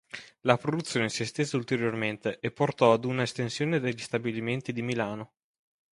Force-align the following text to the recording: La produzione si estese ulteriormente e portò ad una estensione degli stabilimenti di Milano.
La 0.39 0.57
produzione 0.57 1.09
si 1.09 1.21
estese 1.21 1.55
ulteriormente 1.57 2.39
e 2.39 2.49
portò 2.49 2.91
ad 2.91 3.05
una 3.05 3.21
estensione 3.21 3.79
degli 3.79 3.99
stabilimenti 3.99 4.73
di 4.73 4.81
Milano. 4.81 5.33